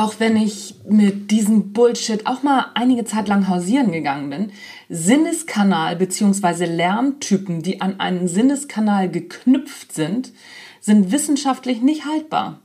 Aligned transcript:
auch 0.00 0.14
wenn 0.18 0.34
ich 0.34 0.76
mit 0.88 1.30
diesem 1.30 1.74
Bullshit 1.74 2.26
auch 2.26 2.42
mal 2.42 2.70
einige 2.72 3.04
Zeit 3.04 3.28
lang 3.28 3.48
hausieren 3.48 3.92
gegangen 3.92 4.30
bin, 4.30 4.52
Sinneskanal 4.88 5.94
bzw. 5.96 6.64
Lerntypen, 6.64 7.60
die 7.60 7.82
an 7.82 8.00
einen 8.00 8.26
Sinneskanal 8.26 9.10
geknüpft 9.10 9.92
sind, 9.92 10.32
sind 10.80 11.12
wissenschaftlich 11.12 11.82
nicht 11.82 12.06
haltbar. 12.06 12.60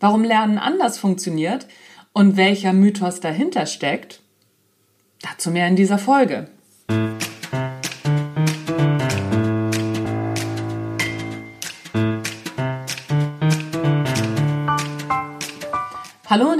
Warum 0.00 0.22
Lernen 0.22 0.58
anders 0.58 0.98
funktioniert 0.98 1.66
und 2.12 2.36
welcher 2.36 2.74
Mythos 2.74 3.20
dahinter 3.20 3.64
steckt, 3.64 4.20
dazu 5.22 5.50
mehr 5.50 5.68
in 5.68 5.76
dieser 5.76 5.96
Folge. 5.96 6.50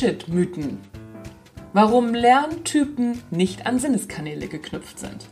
Bullshit-Mythen. 0.00 0.78
Warum 1.74 2.14
Lerntypen 2.14 3.20
nicht 3.30 3.66
an 3.66 3.78
Sinneskanäle 3.78 4.48
geknüpft 4.48 4.98
sind. 4.98 5.28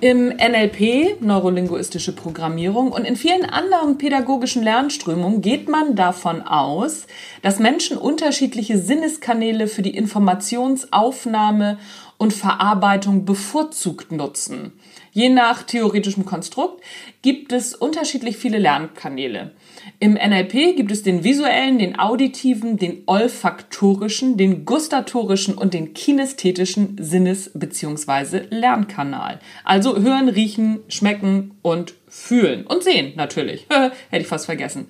Im 0.00 0.28
NLP, 0.28 1.22
neurolinguistische 1.22 2.12
Programmierung 2.12 2.90
und 2.90 3.04
in 3.04 3.14
vielen 3.16 3.44
anderen 3.44 3.98
pädagogischen 3.98 4.62
Lernströmungen 4.62 5.42
geht 5.42 5.68
man 5.68 5.94
davon 5.94 6.42
aus, 6.42 7.06
dass 7.42 7.60
Menschen 7.60 7.96
unterschiedliche 7.96 8.78
Sinneskanäle 8.78 9.68
für 9.68 9.82
die 9.82 9.96
Informationsaufnahme 9.96 11.78
und 12.18 12.32
Verarbeitung 12.32 13.24
bevorzugt 13.24 14.12
nutzen. 14.12 14.72
Je 15.12 15.28
nach 15.28 15.62
theoretischem 15.62 16.26
Konstrukt 16.26 16.82
gibt 17.22 17.52
es 17.52 17.74
unterschiedlich 17.74 18.36
viele 18.36 18.58
Lernkanäle. 18.58 19.52
Im 19.98 20.14
NLP 20.14 20.76
gibt 20.76 20.90
es 20.92 21.02
den 21.02 21.24
visuellen, 21.24 21.78
den 21.78 21.98
auditiven, 21.98 22.76
den 22.76 23.02
olfaktorischen, 23.06 24.36
den 24.36 24.64
gustatorischen 24.64 25.54
und 25.54 25.72
den 25.72 25.94
kinästhetischen 25.94 26.98
Sinnes- 27.00 27.50
bzw. 27.54 28.42
Lernkanal. 28.50 29.40
Also 29.64 29.96
hören, 29.96 30.28
riechen, 30.28 30.80
schmecken 30.88 31.52
und 31.62 31.94
fühlen 32.16 32.66
und 32.66 32.82
sehen 32.82 33.12
natürlich. 33.14 33.66
Hätte 34.10 34.22
ich 34.22 34.26
fast 34.26 34.46
vergessen. 34.46 34.88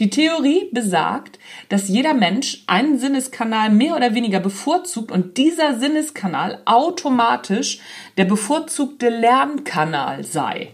Die 0.00 0.10
Theorie 0.10 0.68
besagt, 0.72 1.38
dass 1.68 1.88
jeder 1.88 2.14
Mensch 2.14 2.62
einen 2.66 2.98
Sinneskanal 2.98 3.70
mehr 3.70 3.94
oder 3.94 4.14
weniger 4.14 4.40
bevorzugt 4.40 5.12
und 5.12 5.36
dieser 5.36 5.78
Sinneskanal 5.78 6.62
automatisch 6.64 7.78
der 8.16 8.24
bevorzugte 8.24 9.10
Lernkanal 9.10 10.24
sei. 10.24 10.70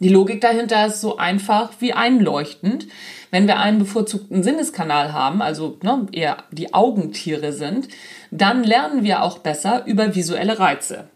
Die 0.00 0.08
Logik 0.08 0.42
dahinter 0.42 0.86
ist 0.86 1.00
so 1.00 1.16
einfach 1.16 1.70
wie 1.78 1.94
einleuchtend. 1.94 2.86
Wenn 3.30 3.46
wir 3.46 3.58
einen 3.58 3.78
bevorzugten 3.78 4.42
Sinneskanal 4.42 5.12
haben, 5.12 5.40
also 5.42 5.78
ne, 5.82 6.06
eher 6.12 6.38
die 6.50 6.74
Augentiere 6.74 7.52
sind, 7.52 7.88
dann 8.30 8.62
lernen 8.62 9.04
wir 9.04 9.22
auch 9.22 9.38
besser 9.38 9.86
über 9.86 10.14
visuelle 10.14 10.58
Reize. 10.58 11.08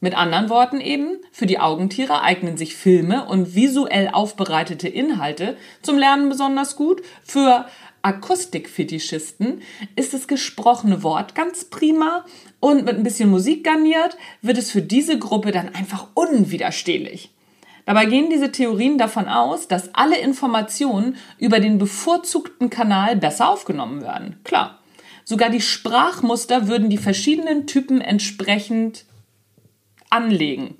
Mit 0.00 0.16
anderen 0.16 0.48
Worten 0.48 0.80
eben, 0.80 1.18
für 1.32 1.46
die 1.46 1.58
Augentiere 1.58 2.22
eignen 2.22 2.56
sich 2.56 2.76
Filme 2.76 3.26
und 3.26 3.56
visuell 3.56 4.10
aufbereitete 4.12 4.86
Inhalte 4.86 5.56
zum 5.82 5.98
Lernen 5.98 6.28
besonders 6.28 6.76
gut. 6.76 7.02
Für 7.24 7.66
Akustikfetischisten 8.02 9.60
ist 9.96 10.14
das 10.14 10.28
gesprochene 10.28 11.02
Wort 11.02 11.34
ganz 11.34 11.64
prima 11.64 12.24
und 12.60 12.84
mit 12.84 12.94
ein 12.94 13.02
bisschen 13.02 13.28
Musik 13.28 13.64
garniert 13.64 14.16
wird 14.40 14.56
es 14.56 14.70
für 14.70 14.82
diese 14.82 15.18
Gruppe 15.18 15.50
dann 15.50 15.74
einfach 15.74 16.06
unwiderstehlich. 16.14 17.32
Dabei 17.84 18.04
gehen 18.04 18.30
diese 18.30 18.52
Theorien 18.52 18.98
davon 18.98 19.26
aus, 19.26 19.66
dass 19.66 19.94
alle 19.94 20.18
Informationen 20.18 21.16
über 21.38 21.58
den 21.58 21.78
bevorzugten 21.78 22.70
Kanal 22.70 23.16
besser 23.16 23.48
aufgenommen 23.48 24.02
werden. 24.02 24.36
Klar. 24.44 24.78
Sogar 25.24 25.50
die 25.50 25.60
Sprachmuster 25.60 26.68
würden 26.68 26.88
die 26.88 26.98
verschiedenen 26.98 27.66
Typen 27.66 28.00
entsprechend 28.00 29.04
anlegen. 30.10 30.76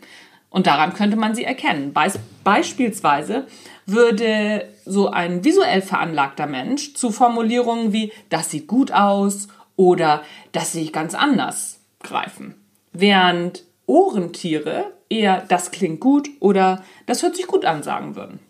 Und 0.51 0.67
daran 0.67 0.95
könnte 0.95 1.17
man 1.17 1.35
sie 1.35 1.45
erkennen. 1.45 1.93
Beis 1.93 2.19
beispielsweise 2.43 3.47
würde 3.87 4.69
so 4.85 5.09
ein 5.09 5.45
visuell 5.45 5.83
veranlagter 5.83 6.47
Mensch 6.47 6.95
zu 6.95 7.11
Formulierungen 7.11 7.93
wie 7.93 8.13
das 8.31 8.51
sieht 8.51 8.67
gut 8.67 8.93
aus 8.93 9.49
oder 9.77 10.23
das 10.53 10.73
sehe 10.73 10.85
ich 10.85 10.93
ganz 10.93 11.15
anders 11.15 11.81
greifen. 12.03 12.55
Während 12.93 13.65
Ohrentiere 13.87 14.93
eher 15.09 15.45
das 15.49 15.71
klingt 15.71 16.01
gut 16.01 16.29
oder 16.41 16.85
das 17.07 17.23
hört 17.23 17.37
sich 17.37 17.47
gut 17.47 17.65
an 17.65 17.83
sagen 17.83 18.17
würden. 18.17 18.41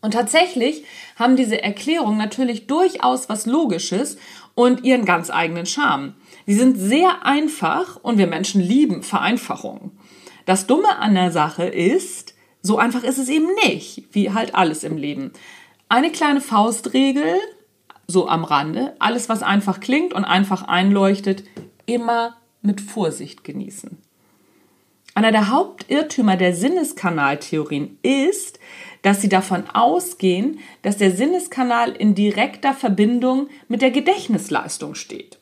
Und 0.00 0.12
tatsächlich 0.12 0.84
haben 1.16 1.36
diese 1.36 1.60
Erklärungen 1.60 2.18
natürlich 2.18 2.66
durchaus 2.68 3.28
was 3.28 3.46
Logisches 3.46 4.16
und 4.54 4.84
ihren 4.84 5.04
ganz 5.04 5.30
eigenen 5.30 5.66
Charme. 5.66 6.14
Sie 6.48 6.54
sind 6.54 6.78
sehr 6.78 7.26
einfach 7.26 7.96
und 8.02 8.16
wir 8.16 8.26
Menschen 8.26 8.62
lieben 8.62 9.02
Vereinfachungen. 9.02 9.90
Das 10.46 10.66
Dumme 10.66 10.96
an 10.96 11.14
der 11.14 11.30
Sache 11.30 11.66
ist, 11.66 12.32
so 12.62 12.78
einfach 12.78 13.02
ist 13.04 13.18
es 13.18 13.28
eben 13.28 13.48
nicht, 13.66 14.04
wie 14.12 14.32
halt 14.32 14.54
alles 14.54 14.82
im 14.82 14.96
Leben. 14.96 15.34
Eine 15.90 16.10
kleine 16.10 16.40
Faustregel, 16.40 17.34
so 18.06 18.28
am 18.28 18.44
Rande, 18.44 18.96
alles 18.98 19.28
was 19.28 19.42
einfach 19.42 19.80
klingt 19.80 20.14
und 20.14 20.24
einfach 20.24 20.62
einleuchtet, 20.62 21.44
immer 21.84 22.38
mit 22.62 22.80
Vorsicht 22.80 23.44
genießen. 23.44 23.98
Einer 25.14 25.32
der 25.32 25.50
Hauptirrtümer 25.50 26.38
der 26.38 26.54
Sinneskanaltheorien 26.54 27.98
ist, 28.00 28.58
dass 29.02 29.20
sie 29.20 29.28
davon 29.28 29.64
ausgehen, 29.74 30.60
dass 30.80 30.96
der 30.96 31.10
Sinneskanal 31.10 31.90
in 31.92 32.14
direkter 32.14 32.72
Verbindung 32.72 33.48
mit 33.68 33.82
der 33.82 33.90
Gedächtnisleistung 33.90 34.94
steht. 34.94 35.37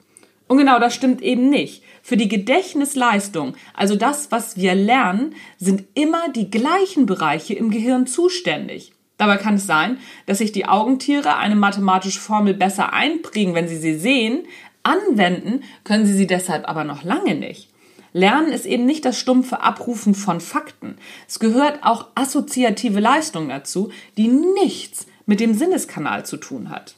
Und 0.49 0.59
genau 0.59 0.79
das 0.79 0.95
stimmt 0.95 1.23
eben 1.23 1.49
nicht. 1.49 1.83
Für 2.03 2.17
die 2.17 2.29
Gedächtnisleistung, 2.29 3.57
also 3.75 3.97
das, 3.97 4.31
was 4.31 4.57
wir 4.57 4.75
lernen, 4.75 5.35
sind 5.59 5.85
immer 5.95 6.29
die 6.29 6.51
gleichen 6.51 7.07
Bereiche 7.07 7.55
im 7.55 7.71
Gehirn 7.71 8.07
zuständig. 8.07 8.93
Dabei 9.19 9.39
kann 9.39 9.55
es 9.55 9.67
sein, 9.67 9.99
dass 10.27 10.39
sich 10.39 10.53
die 10.53 10.67
Augentiere 10.67 11.37
eine 11.37 11.57
mathematische 11.57 12.21
Formel 12.21 12.55
besser 12.55 12.93
einprägen, 12.93 13.55
wenn 13.55 13.67
sie 13.67 13.79
sie 13.79 13.99
sehen, 13.99 14.47
anwenden 14.83 15.65
können 15.85 16.07
sie 16.07 16.15
sie 16.15 16.27
deshalb 16.27 16.69
aber 16.69 16.85
noch 16.85 17.03
lange 17.03 17.35
nicht. 17.35 17.71
Lernen 18.13 18.53
ist 18.53 18.67
eben 18.67 18.87
nicht 18.87 19.05
das 19.05 19.19
stumpfe 19.19 19.61
Abrufen 19.61 20.15
von 20.15 20.41
Fakten. 20.41 20.97
Es 21.29 21.39
gehört 21.39 21.81
auch 21.83 22.07
assoziative 22.15 23.01
Leistung 23.01 23.49
dazu, 23.49 23.91
die 24.17 24.29
nichts 24.29 25.07
mit 25.27 25.41
dem 25.41 25.55
Sinneskanal 25.55 26.25
zu 26.25 26.37
tun 26.37 26.71
hat. 26.71 26.95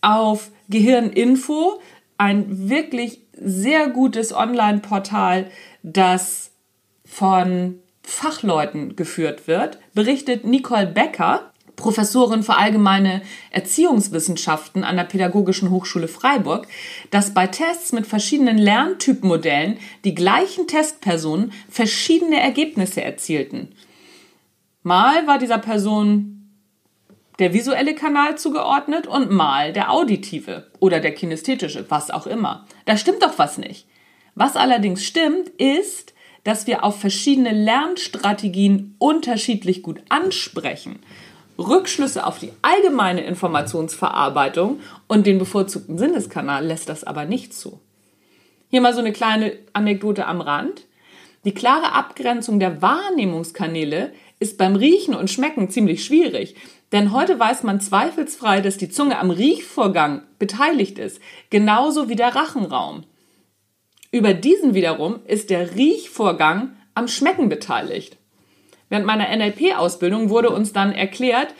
Auf 0.00 0.50
Gehirninfo, 0.68 1.80
ein 2.18 2.68
wirklich 2.68 3.20
sehr 3.32 3.88
gutes 3.88 4.34
Online-Portal, 4.34 5.50
das 5.82 6.52
von 7.04 7.80
Fachleuten 8.02 8.96
geführt 8.96 9.46
wird, 9.46 9.78
berichtet 9.94 10.44
Nicole 10.44 10.86
Becker, 10.86 11.50
Professorin 11.76 12.42
für 12.42 12.56
allgemeine 12.56 13.22
Erziehungswissenschaften 13.50 14.84
an 14.84 14.96
der 14.96 15.04
Pädagogischen 15.04 15.70
Hochschule 15.70 16.06
Freiburg, 16.06 16.68
dass 17.10 17.34
bei 17.34 17.46
Tests 17.48 17.92
mit 17.92 18.06
verschiedenen 18.06 18.58
Lerntypmodellen 18.58 19.78
die 20.04 20.14
gleichen 20.14 20.68
Testpersonen 20.68 21.52
verschiedene 21.68 22.40
Ergebnisse 22.40 23.02
erzielten. 23.02 23.72
Mal 24.82 25.26
war 25.26 25.38
dieser 25.38 25.58
Person 25.58 26.33
der 27.38 27.52
visuelle 27.52 27.94
Kanal 27.94 28.38
zugeordnet 28.38 29.06
und 29.06 29.30
mal 29.30 29.72
der 29.72 29.90
auditive 29.90 30.66
oder 30.80 31.00
der 31.00 31.14
kinästhetische, 31.14 31.86
was 31.88 32.10
auch 32.10 32.26
immer. 32.26 32.66
Da 32.84 32.96
stimmt 32.96 33.22
doch 33.22 33.38
was 33.38 33.58
nicht. 33.58 33.86
Was 34.34 34.56
allerdings 34.56 35.04
stimmt, 35.04 35.48
ist, 35.48 36.14
dass 36.44 36.66
wir 36.66 36.84
auf 36.84 37.00
verschiedene 37.00 37.52
Lernstrategien 37.52 38.94
unterschiedlich 38.98 39.82
gut 39.82 40.02
ansprechen 40.08 41.00
Rückschlüsse 41.58 42.26
auf 42.26 42.38
die 42.38 42.52
allgemeine 42.62 43.22
Informationsverarbeitung 43.22 44.80
und 45.06 45.26
den 45.26 45.38
bevorzugten 45.38 45.98
Sinneskanal 45.98 46.66
lässt 46.66 46.88
das 46.88 47.04
aber 47.04 47.24
nicht 47.24 47.54
zu. 47.54 47.80
Hier 48.70 48.80
mal 48.80 48.92
so 48.92 49.00
eine 49.00 49.12
kleine 49.12 49.56
Anekdote 49.72 50.26
am 50.26 50.40
Rand. 50.40 50.82
Die 51.44 51.54
klare 51.54 51.92
Abgrenzung 51.92 52.58
der 52.58 52.82
Wahrnehmungskanäle 52.82 54.12
ist 54.38 54.58
beim 54.58 54.76
Riechen 54.76 55.14
und 55.14 55.30
Schmecken 55.30 55.70
ziemlich 55.70 56.04
schwierig, 56.04 56.54
denn 56.92 57.12
heute 57.12 57.38
weiß 57.38 57.62
man 57.62 57.80
zweifelsfrei, 57.80 58.60
dass 58.60 58.76
die 58.76 58.88
Zunge 58.88 59.18
am 59.18 59.30
Riechvorgang 59.30 60.22
beteiligt 60.38 60.98
ist, 60.98 61.20
genauso 61.50 62.08
wie 62.08 62.16
der 62.16 62.34
Rachenraum. 62.34 63.04
Über 64.10 64.32
diesen 64.32 64.74
wiederum 64.74 65.20
ist 65.26 65.50
der 65.50 65.74
Riechvorgang 65.74 66.76
am 66.94 67.08
Schmecken 67.08 67.48
beteiligt. 67.48 68.16
Während 68.88 69.06
meiner 69.06 69.34
NLP-Ausbildung 69.36 70.30
wurde 70.30 70.50
uns 70.50 70.72
dann 70.72 70.92
erklärt, 70.92 71.54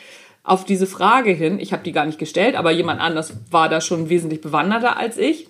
auf 0.44 0.64
diese 0.64 0.86
Frage 0.86 1.32
hin, 1.32 1.58
ich 1.58 1.72
habe 1.72 1.82
die 1.82 1.92
gar 1.92 2.04
nicht 2.06 2.18
gestellt, 2.18 2.54
aber 2.54 2.70
jemand 2.70 3.00
anders 3.00 3.34
war 3.50 3.68
da 3.68 3.80
schon 3.80 4.10
wesentlich 4.10 4.40
bewanderter 4.40 4.98
als 4.98 5.16
ich, 5.16 5.48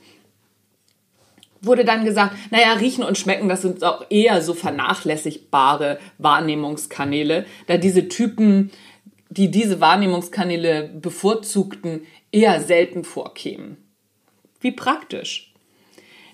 wurde 1.66 1.84
dann 1.84 2.04
gesagt, 2.04 2.36
naja, 2.50 2.72
riechen 2.74 3.04
und 3.04 3.18
schmecken, 3.18 3.48
das 3.48 3.62
sind 3.62 3.82
auch 3.84 4.06
eher 4.10 4.42
so 4.42 4.54
vernachlässigbare 4.54 5.98
Wahrnehmungskanäle, 6.18 7.46
da 7.66 7.76
diese 7.76 8.08
Typen, 8.08 8.70
die 9.30 9.50
diese 9.50 9.80
Wahrnehmungskanäle 9.80 10.88
bevorzugten, 10.88 12.06
eher 12.32 12.60
selten 12.60 13.04
vorkämen. 13.04 13.76
Wie 14.60 14.72
praktisch. 14.72 15.52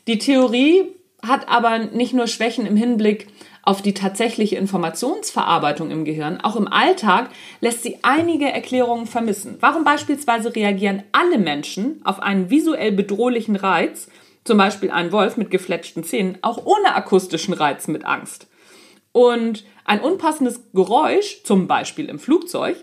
Die 0.07 0.19
Theorie 0.19 0.85
hat 1.23 1.49
aber 1.49 1.79
nicht 1.79 2.15
nur 2.15 2.27
Schwächen 2.27 2.67
im 2.67 2.77
Hinblick 2.77 3.29
auf 3.63 3.83
die 3.83 3.95
tatsächliche 3.95 4.57
Informationsverarbeitung 4.57 5.91
im 5.91 6.05
Gehirn, 6.05 6.41
auch 6.41 6.57
im 6.57 6.67
Alltag, 6.67 7.31
lässt 7.61 7.83
sie 7.83 7.99
einige 8.03 8.51
Erklärungen 8.51 9.07
vermissen. 9.07 9.57
Warum 9.61 9.85
beispielsweise 9.85 10.55
reagieren 10.55 11.03
alle 11.13 11.39
Menschen 11.39 12.01
auf 12.05 12.21
einen 12.21 12.49
visuell 12.49 12.93
bedrohlichen 12.93 13.57
Reiz, 13.57 14.09
zum 14.51 14.59
Beispiel 14.59 14.91
ein 14.91 15.13
Wolf 15.13 15.37
mit 15.37 15.53
gefletschten 15.53 16.03
Zähnen, 16.03 16.39
auch 16.43 16.67
ohne 16.67 16.97
akustischen 16.97 17.55
Reiz 17.55 17.87
mit 17.87 18.05
Angst? 18.05 18.49
Und 19.13 19.65
ein 19.85 20.01
unpassendes 20.01 20.73
Geräusch, 20.73 21.45
zum 21.45 21.69
Beispiel 21.69 22.07
im 22.07 22.19
Flugzeug, 22.19 22.75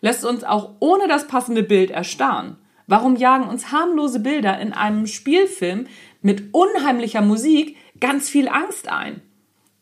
lässt 0.00 0.24
uns 0.24 0.44
auch 0.44 0.76
ohne 0.78 1.08
das 1.08 1.26
passende 1.26 1.64
Bild 1.64 1.90
erstarren. 1.90 2.56
Warum 2.86 3.16
jagen 3.16 3.48
uns 3.48 3.72
harmlose 3.72 4.20
Bilder 4.20 4.60
in 4.60 4.72
einem 4.72 5.08
Spielfilm 5.08 5.88
mit 6.22 6.54
unheimlicher 6.54 7.20
Musik 7.20 7.76
ganz 7.98 8.28
viel 8.28 8.46
Angst 8.46 8.86
ein? 8.86 9.20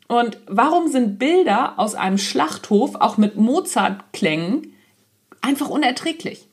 Und 0.08 0.38
warum 0.46 0.88
sind 0.88 1.18
Bilder 1.18 1.78
aus 1.78 1.94
einem 1.94 2.16
Schlachthof 2.16 2.94
auch 2.94 3.18
mit 3.18 3.36
Mozart-Klängen 3.36 4.72
einfach 5.42 5.68
unerträglich? 5.68 6.48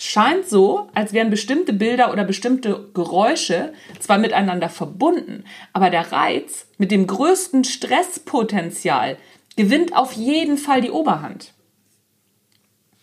Scheint 0.00 0.48
so, 0.48 0.88
als 0.94 1.12
wären 1.12 1.28
bestimmte 1.28 1.72
Bilder 1.72 2.12
oder 2.12 2.22
bestimmte 2.22 2.88
Geräusche 2.94 3.72
zwar 3.98 4.18
miteinander 4.18 4.68
verbunden, 4.68 5.42
aber 5.72 5.90
der 5.90 6.12
Reiz 6.12 6.68
mit 6.78 6.92
dem 6.92 7.08
größten 7.08 7.64
Stresspotenzial 7.64 9.16
gewinnt 9.56 9.96
auf 9.96 10.12
jeden 10.12 10.56
Fall 10.56 10.80
die 10.82 10.92
Oberhand. 10.92 11.52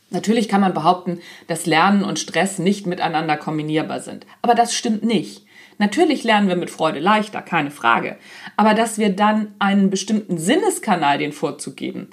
Natürlich 0.09 0.47
kann 0.47 0.61
man 0.61 0.73
behaupten, 0.73 1.19
dass 1.47 1.65
Lernen 1.65 2.05
und 2.05 2.17
Stress 2.17 2.59
nicht 2.59 2.87
miteinander 2.87 3.35
kombinierbar 3.35 3.99
sind, 3.99 4.25
aber 4.41 4.55
das 4.55 4.73
stimmt 4.73 5.03
nicht. 5.03 5.45
Natürlich 5.77 6.23
lernen 6.23 6.47
wir 6.47 6.55
mit 6.55 6.69
Freude 6.69 6.99
leichter, 6.99 7.41
keine 7.41 7.71
Frage. 7.71 8.15
Aber 8.55 8.73
dass 8.73 8.97
wir 8.97 9.09
dann 9.09 9.53
einen 9.59 9.89
bestimmten 9.89 10.37
Sinneskanal 10.37 11.17
den 11.17 11.33
Vorzug 11.33 11.75
geben, 11.75 12.11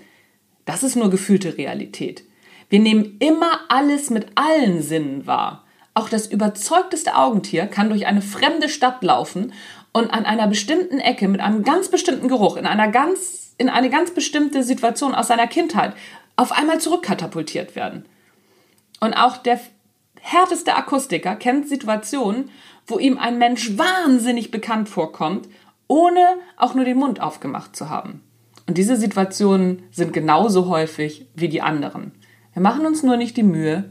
das 0.64 0.82
ist 0.82 0.96
nur 0.96 1.10
gefühlte 1.10 1.56
Realität. 1.56 2.24
Wir 2.72 2.80
nehmen 2.80 3.18
immer 3.18 3.60
alles 3.68 4.08
mit 4.08 4.28
allen 4.34 4.80
Sinnen 4.80 5.26
wahr. 5.26 5.62
Auch 5.92 6.08
das 6.08 6.26
überzeugteste 6.26 7.14
Augentier 7.18 7.66
kann 7.66 7.90
durch 7.90 8.06
eine 8.06 8.22
fremde 8.22 8.70
Stadt 8.70 9.04
laufen 9.04 9.52
und 9.92 10.10
an 10.10 10.24
einer 10.24 10.46
bestimmten 10.46 10.98
Ecke 10.98 11.28
mit 11.28 11.42
einem 11.42 11.64
ganz 11.64 11.90
bestimmten 11.90 12.28
Geruch 12.28 12.56
in 12.56 12.64
einer 12.64 12.88
ganz, 12.88 13.54
in 13.58 13.68
eine 13.68 13.90
ganz 13.90 14.12
bestimmte 14.12 14.62
Situation 14.62 15.14
aus 15.14 15.26
seiner 15.26 15.48
Kindheit 15.48 15.92
auf 16.36 16.50
einmal 16.50 16.80
zurückkatapultiert 16.80 17.76
werden. 17.76 18.06
Und 19.00 19.12
auch 19.12 19.36
der 19.36 19.60
härteste 20.22 20.74
Akustiker 20.74 21.36
kennt 21.36 21.68
Situationen, 21.68 22.48
wo 22.86 22.98
ihm 22.98 23.18
ein 23.18 23.36
Mensch 23.36 23.76
wahnsinnig 23.76 24.50
bekannt 24.50 24.88
vorkommt, 24.88 25.46
ohne 25.88 26.26
auch 26.56 26.74
nur 26.74 26.86
den 26.86 26.96
Mund 26.96 27.20
aufgemacht 27.20 27.76
zu 27.76 27.90
haben. 27.90 28.22
Und 28.66 28.78
diese 28.78 28.96
Situationen 28.96 29.82
sind 29.90 30.14
genauso 30.14 30.68
häufig 30.68 31.26
wie 31.34 31.50
die 31.50 31.60
anderen. 31.60 32.12
Wir 32.54 32.60
machen 32.60 32.84
uns 32.84 33.02
nur 33.02 33.16
nicht 33.16 33.38
die 33.38 33.42
Mühe, 33.42 33.84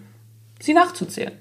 sie 0.59 0.73
nachzuzählen. 0.73 1.33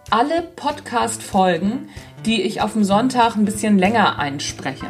Alle 0.10 0.42
Podcast-Folgen, 0.42 1.90
die 2.26 2.44
ich 2.44 2.62
auf 2.62 2.72
dem 2.72 2.86
Sonntag 2.86 3.36
ein 3.36 3.44
bisschen 3.44 3.78
länger 3.78 4.18
einspreche. 4.18 4.86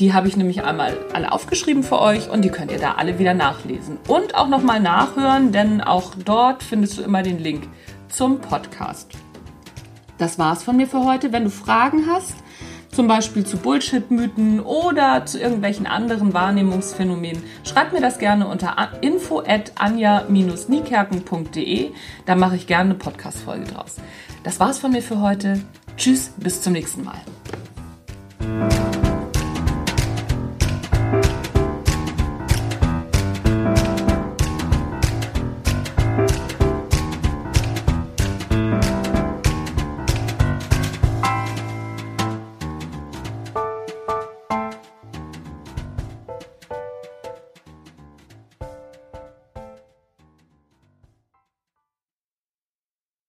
Die 0.00 0.12
habe 0.12 0.26
ich 0.26 0.36
nämlich 0.36 0.64
einmal 0.64 0.98
alle 1.12 1.30
aufgeschrieben 1.30 1.84
für 1.84 2.00
euch 2.00 2.28
und 2.28 2.42
die 2.42 2.48
könnt 2.48 2.72
ihr 2.72 2.80
da 2.80 2.94
alle 2.94 3.20
wieder 3.20 3.34
nachlesen. 3.34 3.98
Und 4.08 4.34
auch 4.34 4.48
nochmal 4.48 4.80
nachhören, 4.80 5.52
denn 5.52 5.80
auch 5.80 6.10
dort 6.24 6.64
findest 6.64 6.98
du 6.98 7.02
immer 7.02 7.22
den 7.22 7.38
Link 7.38 7.68
zum 8.08 8.40
Podcast. 8.40 9.12
Das 10.18 10.40
war's 10.40 10.64
von 10.64 10.76
mir 10.76 10.88
für 10.88 11.04
heute. 11.04 11.30
Wenn 11.30 11.44
du 11.44 11.50
Fragen 11.50 12.08
hast, 12.10 12.34
zum 12.92 13.08
Beispiel 13.08 13.44
zu 13.44 13.56
Bullshit-Mythen 13.56 14.60
oder 14.60 15.26
zu 15.26 15.40
irgendwelchen 15.40 15.86
anderen 15.86 16.32
Wahrnehmungsphänomenen, 16.34 17.42
schreib 17.64 17.92
mir 17.92 18.00
das 18.00 18.18
gerne 18.18 18.46
unter 18.46 18.76
info 19.00 19.40
at 19.40 19.72
anja-niekerken.de. 19.76 21.90
Da 22.26 22.36
mache 22.36 22.56
ich 22.56 22.66
gerne 22.66 22.90
eine 22.90 22.98
Podcast-Folge 22.98 23.64
draus. 23.64 23.96
Das 24.44 24.60
war's 24.60 24.78
von 24.78 24.92
mir 24.92 25.00
für 25.02 25.20
heute. 25.20 25.62
Tschüss, 25.96 26.34
bis 26.36 26.60
zum 26.60 26.74
nächsten 26.74 27.04
Mal. 27.04 27.22